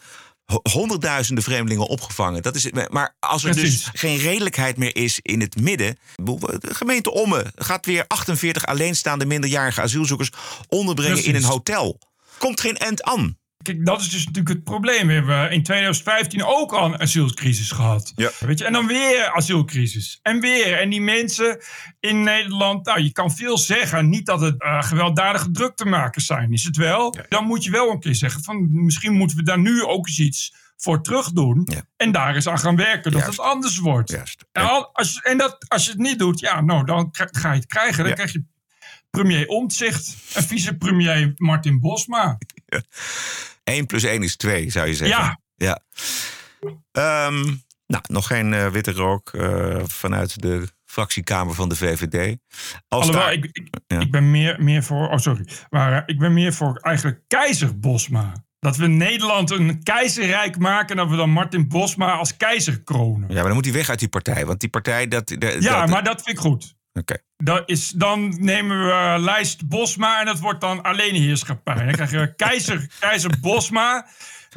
[0.44, 2.42] ho- honderdduizenden vreemdelingen opgevangen.
[2.42, 3.84] Dat is, maar als er Precies.
[3.84, 5.98] dus geen redelijkheid meer is in het midden.
[6.14, 10.30] De gemeente Ommen gaat weer 48 alleenstaande minderjarige asielzoekers
[10.68, 11.98] onderbrengen in een hotel.
[12.38, 13.37] Komt geen end aan.
[13.62, 15.06] Kijk, dat is dus natuurlijk het probleem.
[15.06, 18.12] We hebben in 2015 ook al een asielcrisis gehad.
[18.16, 18.30] Ja.
[18.40, 18.64] Weet je?
[18.64, 20.18] En dan weer asielcrisis.
[20.22, 20.78] En weer.
[20.80, 21.60] En die mensen
[22.00, 24.08] in Nederland, nou, je kan veel zeggen.
[24.08, 27.14] Niet dat het eh, gewelddadige druktemakers zijn, is het wel.
[27.28, 30.18] Dan moet je wel een keer zeggen van misschien moeten we daar nu ook eens
[30.18, 31.62] iets voor terug doen.
[31.96, 34.10] En daar eens aan gaan werken dat het anders wordt.
[34.52, 37.50] En, al- als, je- en dat, als je het niet doet, ja, nou, dan ga
[37.52, 38.04] je het krijgen.
[38.04, 38.44] Dan krijg je
[39.10, 42.38] premier Omtzigt en vicepremier Martin Bosma.
[43.64, 45.18] 1 plus 1 is 2, zou je zeggen.
[45.18, 45.38] Ja.
[45.54, 45.80] ja.
[46.92, 47.44] Ehm,
[47.86, 52.36] nou, nog geen eh, witte rook eh, vanuit de fractiekamer van de VVD.
[52.88, 54.00] Als Alhoewel, daar- ik, ik, Ja.
[54.00, 55.08] ik ben meer, meer voor.
[55.08, 55.48] Oh, sorry.
[55.70, 58.32] Maar eh, ik ben meer voor eigenlijk keizer Bosma.
[58.60, 63.28] Dat we Nederland een keizerrijk maken en dat we dan Martin Bosma als keizer kronen.
[63.28, 64.46] Ja, maar dan moet hij weg uit die partij.
[64.46, 65.28] Want die partij, dat...
[65.38, 66.74] dat Ja, dat- maar dat vind ik goed.
[66.98, 67.16] Oké.
[67.66, 71.74] Is, dan nemen we lijst Bosma en dat wordt dan alleenheerschappij.
[71.84, 74.06] Dan krijg je keizer, keizer Bosma,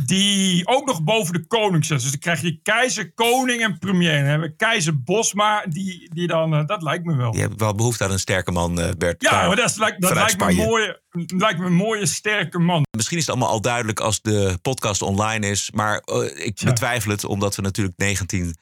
[0.05, 2.01] die ook nog boven de koning zit.
[2.01, 4.17] Dus dan krijg je keizer, koning en premier.
[4.17, 7.35] Dan hebben we keizer Bosma, die, die dan, eh, dat lijkt me wel.
[7.35, 9.21] Je hebt wel behoefte aan een sterke man, eh, Bert.
[9.21, 10.99] Ja, maar dat, is, lijkt- dat Vanuit lijkt, me een Spanje.
[11.11, 12.83] mooie, lijkt me een mooie, sterke man.
[12.97, 15.71] Misschien is het allemaal al duidelijk als de podcast online is.
[15.71, 18.55] Maar eh, ik betwijfel het, omdat we natuurlijk 19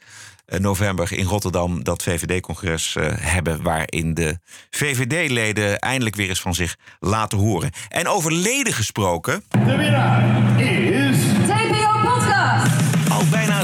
[0.57, 3.61] november in Rotterdam dat VVD-congres eh, hebben.
[3.61, 7.69] Waarin de VVD-leden eindelijk weer eens van zich laten horen.
[7.89, 9.43] En over leden gesproken.
[9.49, 10.88] De winnaar is...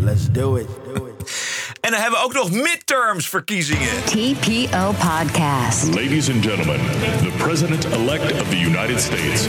[0.00, 0.66] Let's do it.
[1.80, 3.88] En dan hebben we ook nog midterms verkiezingen.
[4.04, 5.94] TPO Podcast.
[5.94, 6.80] Ladies and gentlemen,
[7.22, 9.46] the president-elect of the United States.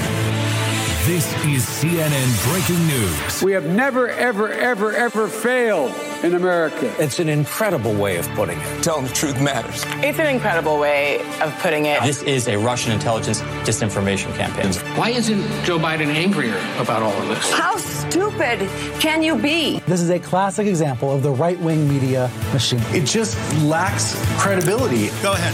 [1.06, 3.42] This is CNN breaking news.
[3.42, 6.92] We have never, ever, ever, ever failed in America.
[7.00, 8.84] It's an incredible way of putting it.
[8.84, 9.84] Telling the truth matters.
[10.04, 12.02] It's an incredible way of putting it.
[12.04, 14.74] This is a Russian intelligence disinformation campaign.
[14.98, 17.52] Why isn't Joe Biden angrier about all of this?
[17.52, 18.60] How stupid
[19.00, 19.82] can you be?
[19.88, 22.82] This is a classic example of the right wing media machine.
[22.94, 25.10] It just lacks credibility.
[25.22, 25.54] Go ahead.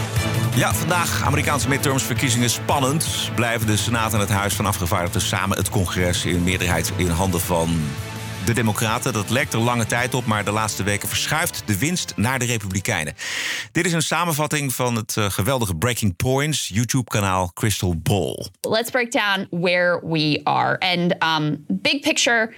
[0.56, 3.30] Ja, vandaag Amerikaanse midtermsverkiezingen spannend.
[3.34, 7.40] Blijven de Senaat en het Huis van Afgevaardigden samen het congres in meerderheid in handen
[7.40, 7.80] van
[8.46, 9.12] de Democraten.
[9.12, 12.44] Dat lijkt er lange tijd op, maar de laatste weken verschuift de winst naar de
[12.44, 13.14] Republikeinen.
[13.72, 18.46] Dit is een samenvatting van het uh, geweldige Breaking Points YouTube-kanaal Crystal Ball.
[18.60, 20.78] Let's break down where we are.
[20.78, 22.54] And um, big picture.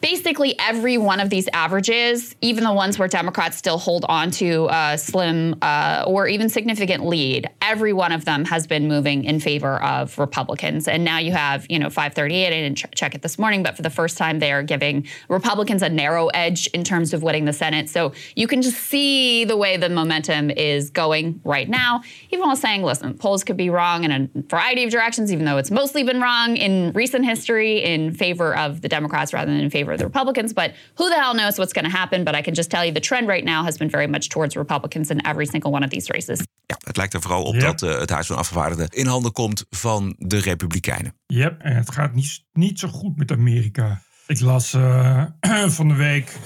[0.00, 4.68] Basically every one of these averages, even the ones where Democrats still hold on to
[4.70, 9.40] a slim uh, or even significant lead, every one of them has been moving in
[9.40, 10.88] favor of Republicans.
[10.88, 12.46] And now you have, you know, 538.
[12.46, 15.06] I didn't ch- check it this morning, but for the first time, they are giving
[15.28, 17.88] Republicans a narrow edge in terms of winning the Senate.
[17.88, 22.02] So you can just see the way the momentum is going right now.
[22.30, 25.58] Even while saying, listen, polls could be wrong in a variety of directions, even though
[25.58, 29.70] it's mostly been wrong in recent history in favor of the Democrats rather than in
[29.70, 30.52] favor of the Republicans.
[30.52, 32.24] But who the hell knows what's going to happen?
[32.24, 34.56] But I can just tell you the trend right now has been very much towards
[34.56, 36.38] Republicans in every single one of these races.
[36.66, 37.62] Ja, het lijkt er vooral op yep.
[37.62, 41.14] dat uh, het Huis van Afgevaardigden in handen komt van de Republikeinen.
[41.26, 44.02] Yep, en het gaat niet, niet zo goed met Amerika.
[44.26, 45.24] Ik las uh,
[45.76, 46.38] van de week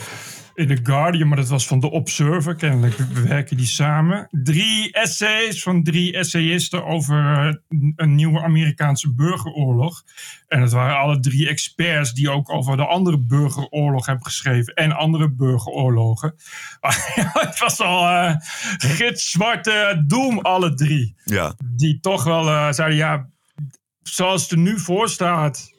[0.55, 2.55] in The Guardian, maar dat was van The Observer.
[2.55, 4.29] Kennelijk werken die samen.
[4.31, 7.17] Drie essays van drie essayisten over
[7.97, 10.03] een nieuwe Amerikaanse burgeroorlog.
[10.49, 14.75] En het waren alle drie experts die ook over de andere burgeroorlog hebben geschreven.
[14.75, 16.35] En andere burgeroorlogen.
[17.47, 18.35] het was al uh,
[18.79, 21.17] gitzwarte doem, alle drie.
[21.25, 21.55] Ja.
[21.65, 23.29] Die toch wel uh, zeiden, ja,
[24.03, 25.74] zoals het er nu voor staat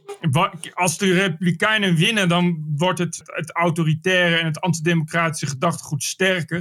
[0.73, 6.57] als de Republikeinen winnen, dan wordt het, het autoritaire en het antidemocratische gedachtegoed sterker.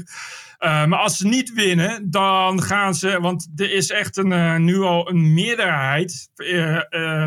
[0.59, 3.21] Uh, maar als ze niet winnen, dan gaan ze.
[3.21, 6.81] Want er is echt een, uh, nu al een meerderheid uh,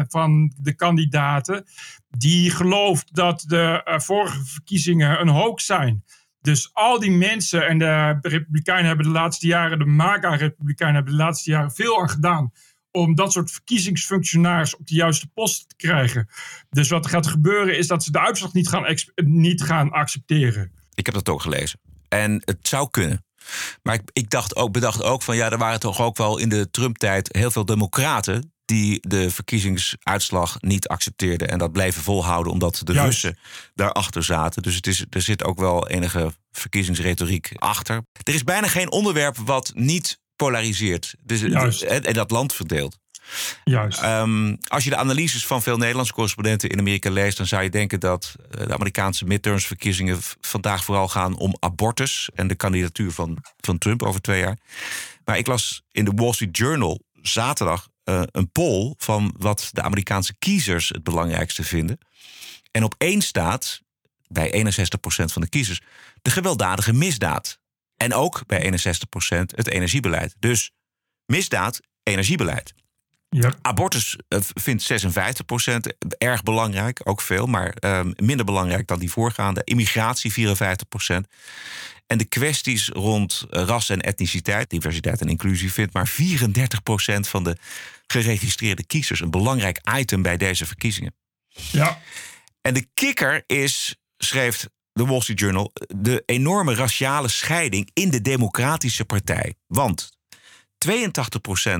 [0.07, 1.65] van de kandidaten.
[2.09, 6.03] die gelooft dat de vorige verkiezingen een hoax zijn.
[6.41, 11.23] Dus al die mensen en de Republikeinen hebben de laatste jaren, de MAGA-Republikeinen hebben de
[11.23, 12.51] laatste jaren veel aan gedaan
[12.91, 16.29] om dat soort verkiezingsfunctionaris op de juiste post te krijgen.
[16.69, 20.71] Dus wat er gaat gebeuren is dat ze de uitslag niet gaan, niet gaan accepteren.
[20.93, 21.79] Ik heb dat ook gelezen.
[22.07, 23.25] En het zou kunnen.
[23.83, 26.49] Maar ik, ik dacht ook, bedacht ook van ja, er waren toch ook wel in
[26.49, 32.81] de Trump-tijd heel veel democraten die de verkiezingsuitslag niet accepteerden en dat bleven volhouden omdat
[32.83, 33.07] de Juist.
[33.07, 33.39] Russen
[33.75, 34.61] daarachter zaten.
[34.61, 38.01] Dus het is, er zit ook wel enige verkiezingsretoriek achter.
[38.23, 41.15] Er is bijna geen onderwerp wat niet polariseert.
[41.23, 41.81] Dus, Juist.
[41.81, 42.97] En dat land verdeelt.
[43.63, 44.03] Juist.
[44.03, 47.69] Um, als je de analyses van veel Nederlandse correspondenten in Amerika leest, dan zou je
[47.69, 53.77] denken dat de Amerikaanse midtermsverkiezingen vandaag vooral gaan om abortus en de kandidatuur van, van
[53.77, 54.57] Trump over twee jaar.
[55.25, 59.81] Maar ik las in de Wall Street Journal zaterdag uh, een poll van wat de
[59.81, 61.99] Amerikaanse kiezers het belangrijkste vinden.
[62.71, 63.81] En op één staat,
[64.27, 64.69] bij 61%
[65.07, 65.81] van de kiezers,
[66.21, 67.59] de gewelddadige misdaad.
[67.97, 68.75] En ook bij 61%
[69.55, 70.35] het energiebeleid.
[70.39, 70.71] Dus
[71.25, 72.73] misdaad, energiebeleid.
[73.29, 73.53] Ja.
[73.61, 75.75] Abortus uh, vindt 56%
[76.17, 79.61] erg belangrijk, ook veel, maar uh, minder belangrijk dan die voorgaande.
[79.63, 80.35] Immigratie 54%.
[82.07, 87.57] En de kwesties rond ras en etniciteit, diversiteit en inclusie vindt maar 34% van de
[88.07, 91.15] geregistreerde kiezers een belangrijk item bij deze verkiezingen.
[91.47, 92.01] Ja.
[92.61, 98.21] En de kikker is, schreef de Wall Street Journal, de enorme raciale scheiding in de
[98.21, 99.55] Democratische Partij.
[99.67, 100.09] Want
[100.87, 100.89] 82%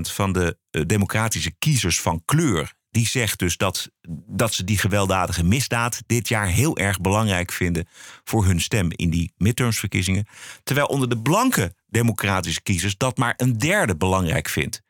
[0.01, 2.75] van de democratische kiezers van kleur.
[2.91, 3.89] Die zegt dus dat,
[4.27, 7.88] dat ze die gewelddadige misdaad dit jaar heel erg belangrijk vinden
[8.23, 10.27] voor hun stem in die midtermsverkiezingen.
[10.63, 14.82] Terwijl onder de blanke democratische kiezers dat maar een derde belangrijk vindt.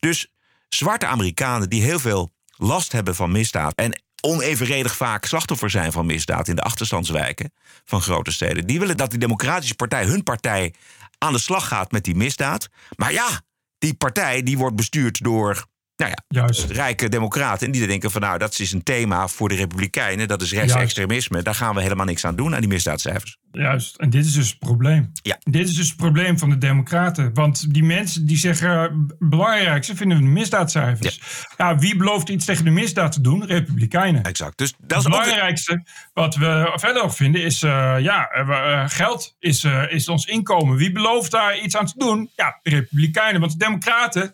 [0.00, 0.32] Dus
[0.68, 6.06] zwarte Amerikanen die heel veel last hebben van misdaad en onevenredig vaak slachtoffer zijn van
[6.06, 7.52] misdaad in de achterstandswijken
[7.84, 8.66] van grote steden.
[8.66, 10.74] Die willen dat die Democratische Partij, hun partij,
[11.18, 12.68] aan de slag gaat met die misdaad.
[12.96, 13.40] Maar ja,
[13.78, 16.70] die partij die wordt bestuurd door nou ja, Juist.
[16.70, 17.66] rijke democraten.
[17.66, 20.28] En die denken van nou, dat is een thema voor de Republikeinen.
[20.28, 21.42] Dat is rechtsextremisme.
[21.42, 23.36] Daar gaan we helemaal niks aan doen aan die misdaadcijfers.
[23.52, 25.10] Juist, en dit is dus het probleem.
[25.22, 25.38] Ja.
[25.40, 27.34] Dit is dus het probleem van de Democraten.
[27.34, 31.20] Want die mensen die zeggen, eh, belangrijkste vinden we de misdaadcijfers.
[31.56, 31.78] Ja.
[31.78, 33.44] wie belooft iets tegen de misdaad te doen?
[33.46, 34.22] Republikeinen.
[34.22, 34.58] Exact.
[34.58, 38.48] Dus dat Het is ook belangrijkste wat we verder nog vinden is, eh, ja, eh,
[38.48, 40.76] eh, geld is, eh, is ons inkomen.
[40.76, 42.30] Wie belooft daar iets aan te doen?
[42.36, 43.40] Ja, de Republikeinen.
[43.40, 44.32] Want de Democraten,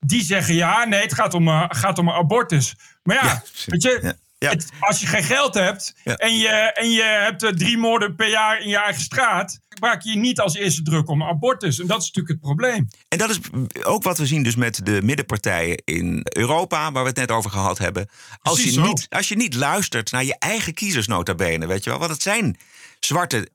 [0.00, 2.74] die zeggen ja, nee, het gaat om, eh, gaat om abortus.
[3.02, 7.42] Maar ja, weet je, het- als je geen geld hebt en, je, en je hebt
[7.42, 10.82] eh, drie moorden per jaar in je eigen straat, maak je je niet als eerste
[10.82, 11.78] druk om abortus.
[11.80, 12.88] En dat is natuurlijk het probleem.
[13.08, 13.38] En dat is
[13.82, 17.50] ook wat we zien dus met de middenpartijen in Europa, waar we het net over
[17.50, 18.08] gehad hebben.
[18.42, 18.86] Als, Precies je zo.
[18.86, 21.98] niet, als je niet luistert naar je eigen kiezers nota bene, weet je wel.
[21.98, 22.58] Want het zijn
[23.00, 23.48] zwarte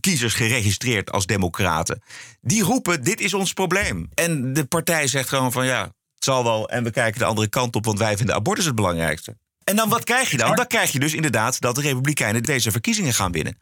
[0.00, 2.02] kiezers geregistreerd als democraten.
[2.40, 4.08] Die roepen, dit is ons probleem.
[4.14, 5.82] En de partij zegt gewoon van ja,
[6.14, 6.68] het zal wel.
[6.68, 9.36] En we kijken de andere kant op, want wij vinden abortus het belangrijkste.
[9.64, 10.56] En dan wat krijg je dan?
[10.56, 13.58] Dan krijg je dus inderdaad dat de Republikeinen deze verkiezingen gaan winnen.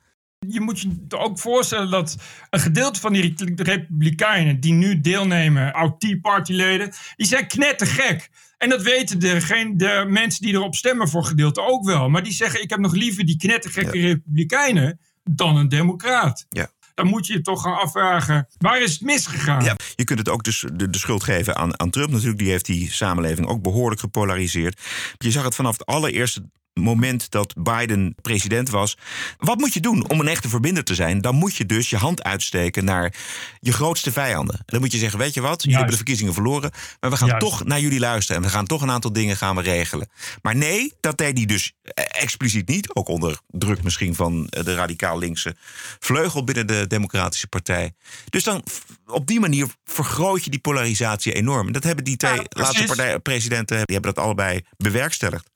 [0.49, 2.17] je moet je ook voorstellen dat
[2.51, 8.31] een gedeelte van die Republikeinen die nu deelnemen, oud-Tea Party-leden, die zijn knettergek.
[8.59, 12.09] En dat weten de, de mensen die erop stemmen voor gedeelte ook wel.
[12.09, 16.47] Maar die zeggen: Ik heb nog liever die knettergekke Republikeinen dan een Democraat.
[16.49, 16.71] Ja.
[16.95, 19.65] Dan moet je je toch gaan afvragen: waar is het misgegaan?
[19.65, 22.11] Ja, je kunt het ook dus de, de schuld geven aan, aan Trump.
[22.11, 24.81] Natuurlijk, die heeft die samenleving ook behoorlijk gepolariseerd.
[25.19, 28.97] Je zag het vanaf het allereerste moment dat Biden president was.
[29.39, 31.21] Wat moet je doen om een echte verbinder te zijn?
[31.21, 33.15] Dan moet je dus je hand uitsteken naar
[33.61, 34.61] je grootste vijanden.
[34.67, 36.71] Dan moet je zeggen, weet je wat, jullie hebben de verkiezingen verloren...
[37.01, 37.45] maar we gaan Juist.
[37.47, 38.43] toch naar jullie luisteren...
[38.43, 40.09] en we gaan toch een aantal dingen gaan we regelen.
[40.43, 42.95] Maar nee, dat deed hij dus eh, expliciet niet.
[42.95, 45.57] Ook onder druk misschien van eh, de radicaal linkse
[45.99, 46.45] vleugel...
[46.45, 47.93] binnen de Democratische Partij.
[48.29, 48.63] Dus dan
[49.07, 51.67] op die manier vergroot je die polarisatie enorm.
[51.67, 53.77] En dat hebben die twee laatste partij, presidenten...
[53.77, 55.51] die hebben dat allebei bewerkstelligd.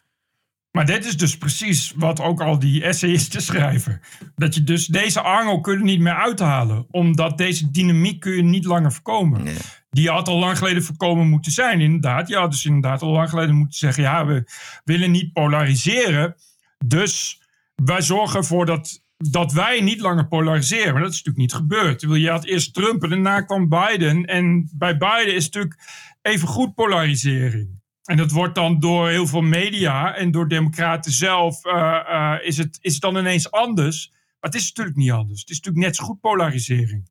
[0.76, 4.00] Maar dit is dus precies wat ook al die essayisten schrijven.
[4.34, 6.86] Dat je dus deze angel kun je niet meer uithalen.
[6.90, 9.56] Omdat deze dynamiek kun je niet langer voorkomen.
[9.90, 12.28] Die had al lang geleden voorkomen moeten zijn, inderdaad.
[12.28, 14.02] Je had dus inderdaad al lang geleden moeten zeggen...
[14.02, 14.50] ja, we
[14.84, 16.34] willen niet polariseren.
[16.84, 17.42] Dus
[17.74, 20.92] wij zorgen ervoor dat, dat wij niet langer polariseren.
[20.92, 22.00] Maar dat is natuurlijk niet gebeurd.
[22.00, 24.24] Je had eerst Trump en daarna kwam Biden.
[24.24, 25.76] En bij Biden is natuurlijk
[26.22, 27.84] even goed polarisering.
[28.06, 31.64] En dat wordt dan door heel veel media en door democraten zelf...
[31.64, 34.10] eh, eh, is, het, is het dan ineens anders.
[34.10, 35.40] Maar het is natuurlijk niet anders.
[35.40, 37.08] Het is natuurlijk net zo goed polarisering.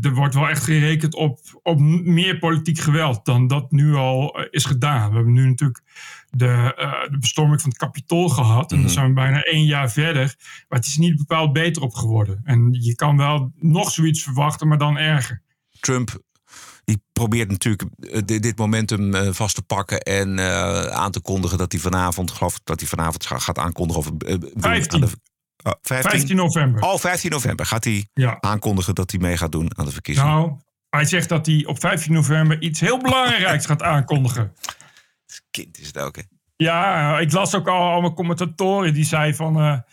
[0.00, 4.46] Er wordt wel echt gerekend op, op meer politiek geweld dan dat nu al eh,
[4.50, 5.08] is gedaan.
[5.08, 5.82] We hebben nu natuurlijk
[6.30, 8.72] de, eh, de bestorming van het Capitool gehad.
[8.72, 10.34] En dan zijn we bijna één jaar verder.
[10.68, 12.40] Maar het is niet bepaald beter op geworden.
[12.44, 15.42] En je kan wel nog zoiets verwachten, maar dan erger.
[15.80, 16.24] Trump
[16.86, 21.58] die probeert natuurlijk eh, dit momentum eh, vast te pakken en eh, aan te kondigen
[21.58, 25.02] dat hij vanavond, ik geloof dat hij vanavond ga- gaat aankondigen of eh, doen 15.
[25.02, 25.16] aan de
[25.70, 26.82] oh, 15 november.
[26.82, 28.36] Oh, 15 november gaat hij Ja.
[28.40, 30.30] aankondigen dat hij mee gaat doen aan de verkiezingen.
[30.30, 30.52] Nou,
[30.90, 34.52] hij zegt dat hij op 15 november iets heel belangrijks gaat aankondigen.
[35.50, 36.22] Kind is het ook, hè?
[36.56, 39.84] Ja, ik las ook al allemaal commentatoren die zeiden van...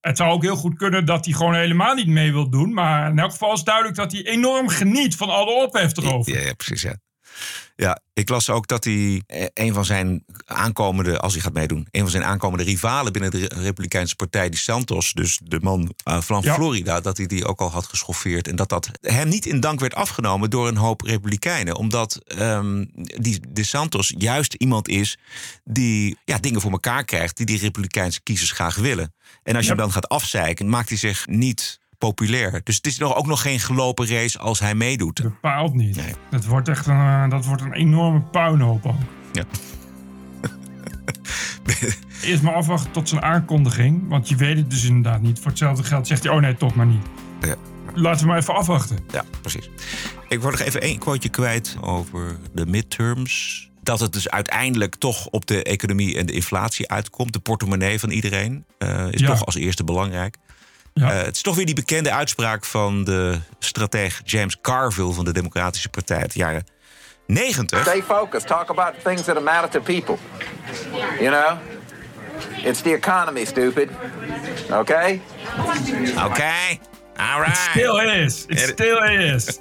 [0.00, 2.72] het zou ook heel goed kunnen dat hij gewoon helemaal niet mee wil doen.
[2.72, 6.32] Maar in elk geval is duidelijk dat hij enorm geniet van alle ophef erover.
[6.32, 6.96] Ja, ja, precies, ja.
[7.76, 11.86] Ja, ik las ook dat hij eh, een van zijn aankomende, als hij gaat meedoen,
[11.90, 15.94] een van zijn aankomende rivalen binnen de Re- Republikeinse Partij, die Santos, dus de man
[16.04, 16.54] eh, van Ja.
[16.54, 18.48] Florida, dat hij die ook al had geschoffeerd.
[18.48, 21.76] En dat dat hem niet in dank werd afgenomen door een hoop Republikeinen.
[21.76, 25.18] Omdat ehm, die de Santos juist iemand is
[25.64, 29.14] die ja, dingen voor elkaar krijgt, die die Republikeinse kiezers graag willen.
[29.42, 29.76] En als je Ja.
[29.76, 32.60] hem dan gaat afzeiken, maakt hij zich niet populair.
[32.64, 35.22] Dus het is nog, ook nog geen gelopen race als hij meedoet.
[35.22, 36.00] Bepaald niet.
[36.30, 38.94] Dat wordt echt een, eh, dat wordt een enorme puinhoop ook.
[39.32, 39.44] Ja.
[42.22, 44.08] Eerst maar afwachten tot zijn aankondiging.
[44.08, 45.38] Want je weet het dus inderdaad niet.
[45.38, 47.02] Voor hetzelfde geld zegt hij, oh nee, toch maar niet.
[47.40, 47.54] Ja.
[47.94, 48.98] Laten we maar even afwachten.
[49.12, 49.70] Ja, precies.
[50.28, 53.68] Ik word nog even één quoteje kwijt over de midterms.
[53.82, 57.32] Dat het dus uiteindelijk toch op de economie en de inflatie uitkomt.
[57.32, 59.26] De portemonnee van iedereen eh, is Ja.
[59.26, 60.36] toch als eerste belangrijk.
[60.94, 65.32] Eh, het is toch weer die bekende uitspraak van de strateeg James Carville van de
[65.32, 66.64] Democratische Partij uit de jaren
[67.26, 67.80] 90.
[67.80, 68.46] Stay focused.
[68.48, 70.16] Talk about things that matter to people.
[71.20, 71.58] You know?
[72.64, 73.88] It's the economy, stupid.
[74.70, 75.20] Okay?
[76.24, 76.78] Oké,
[77.16, 77.48] all right.
[77.48, 78.44] It still is.
[78.48, 79.02] It still
[79.34, 79.58] is.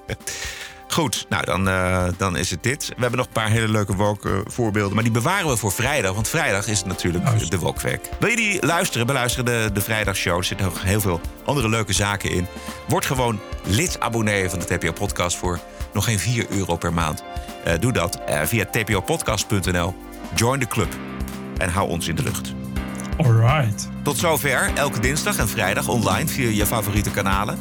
[0.92, 2.88] Goed, nou dan, eh, dan is het dit.
[2.88, 4.94] We hebben nog een paar hele leuke woke voorbeelden.
[4.94, 6.14] Maar die bewaren we voor vrijdag.
[6.14, 8.10] Want vrijdag is natuurlijk de Wokweek.
[8.20, 9.08] Wil je die luisteren?
[9.08, 10.38] Beluisteren de, de vrijdagshow.
[10.38, 12.48] Er zitten nog heel veel andere leuke zaken in.
[12.88, 15.60] Word gewoon lid-abonnee van de TPO-podcast voor
[15.94, 17.24] nog geen 4 euro per maand.
[17.64, 19.96] Eh, doe dat eh, via tpopodcast.nl.
[20.36, 20.96] Join the club.
[21.58, 22.54] En hou ons in de lucht.
[23.18, 23.90] Alright.
[24.04, 27.60] Tot zover, elke dinsdag en vrijdag online via je favoriete kanalen.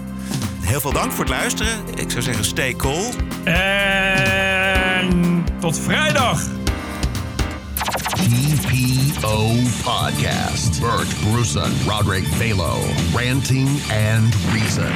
[0.69, 1.79] Heel veel dank voor het luisteren.
[1.95, 3.11] Ik zou zeggen, stay cool.
[3.45, 6.43] En tot vrijdag.
[8.15, 9.47] TPO
[9.83, 10.81] Podcast.
[10.81, 12.77] Bert Bruson, Roderick Balo,
[13.15, 13.69] Ranting
[14.13, 14.93] and Reason.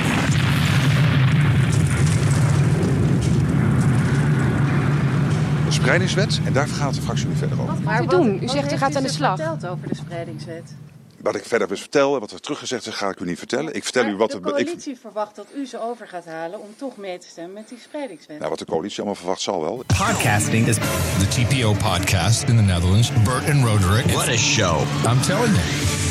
[5.64, 7.74] De spreidingswet, en daar gaat de fractie nu verder over.
[7.74, 8.42] Wat gaat u doen?
[8.42, 9.36] U zegt u gaat aan de slag.
[9.36, 10.74] verteld over de spreidingswet?
[11.22, 13.74] Wat ik verder dus vertel en wat er teruggezegd is, ga ik u niet vertellen.
[13.74, 14.58] Ik vertel u wat de er.
[14.58, 17.68] Ik, coalitie verwacht dat u ze over gaat halen om toch mee te stemmen met
[17.68, 18.38] die spreidingswet.
[18.38, 19.76] nou, wat de coalitie allemaal verwacht zal wel.
[19.86, 23.12] Podcasting is the TPO podcast in the Netherlands.
[23.12, 24.06] Bert and Roderick.
[24.06, 24.80] What a show.
[25.06, 26.01] I'm telling you.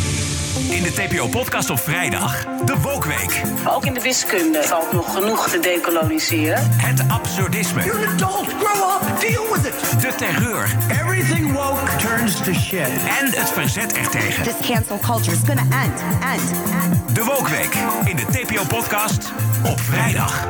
[0.55, 3.41] In de TPO-podcast op vrijdag, de Wokweek.
[3.67, 6.69] Ook in de wiskunde valt nog genoeg te decoloniseren.
[6.71, 7.83] Het absurdisme.
[7.83, 8.47] You're an adult.
[8.47, 9.19] Grow up.
[9.19, 10.01] Deal with it.
[10.01, 10.75] De terreur.
[10.89, 12.89] Everything woke turns to shit.
[13.19, 14.43] En het verzet ertegen.
[14.43, 16.01] This cancel culture is gonna end.
[16.33, 16.51] End.
[16.83, 17.15] End.
[17.15, 17.73] De Wokweek
[18.03, 19.31] in de TPO-podcast
[19.65, 20.47] op vrijdag.